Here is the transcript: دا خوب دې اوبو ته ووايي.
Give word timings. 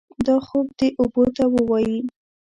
دا 0.25 0.35
خوب 0.47 0.65
دې 0.77 0.87
اوبو 0.99 1.23
ته 1.35 1.43
ووايي. 1.53 1.99